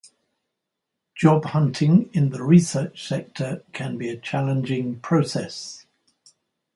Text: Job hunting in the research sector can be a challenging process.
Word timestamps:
Job 1.13 1.45
hunting 1.45 2.09
in 2.11 2.31
the 2.31 2.41
research 2.41 3.07
sector 3.07 3.61
can 3.71 3.99
be 3.99 4.09
a 4.09 4.17
challenging 4.17 4.99
process. 4.99 5.85